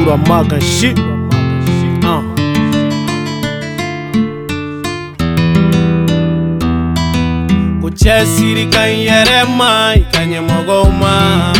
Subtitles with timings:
[0.00, 0.96] Dura mug and shit.
[0.96, 2.00] Chesiri
[7.82, 7.84] uh.
[7.84, 11.52] Uchesiri kanyerema ikanye mogoma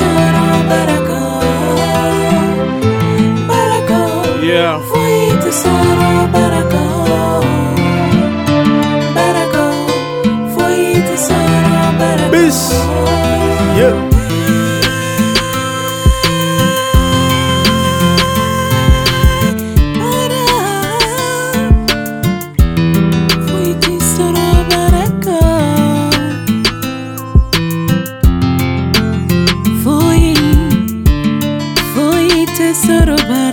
[32.90, 33.49] sort of